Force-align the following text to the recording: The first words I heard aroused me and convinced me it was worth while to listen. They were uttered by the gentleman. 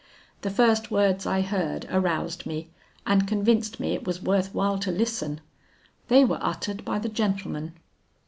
The 0.41 0.49
first 0.49 0.89
words 0.89 1.27
I 1.27 1.41
heard 1.41 1.85
aroused 1.91 2.47
me 2.47 2.69
and 3.05 3.27
convinced 3.27 3.79
me 3.79 3.93
it 3.93 4.03
was 4.03 4.19
worth 4.19 4.51
while 4.51 4.79
to 4.79 4.89
listen. 4.89 5.41
They 6.07 6.25
were 6.25 6.39
uttered 6.41 6.83
by 6.83 6.97
the 6.97 7.07
gentleman. 7.07 7.73